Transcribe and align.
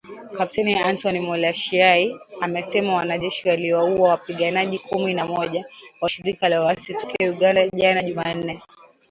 Kepteni 0.37 0.73
Antony 0.83 1.19
Mualushayi, 1.21 2.17
amesema 2.41 2.95
wanajeshi 2.95 3.49
waliwaua 3.49 4.09
wapiganaji 4.09 4.79
kumi 4.79 5.13
na 5.13 5.25
moja 5.25 5.65
wa 6.01 6.09
shirika 6.09 6.49
la 6.49 6.61
waasi 6.61 6.93
tokea 6.93 7.31
Uganda 7.31 7.67
jana 7.69 8.03
Jumanne 8.03 8.61